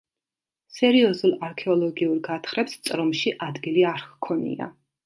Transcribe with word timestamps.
სერიოზულ 0.77 1.35
არქეოლოგიურ 1.49 2.17
გათხრებს 2.29 2.81
წრომში 2.89 3.39
ადგილი 3.51 3.89
არ 3.93 4.05
ჰქონია. 4.11 4.75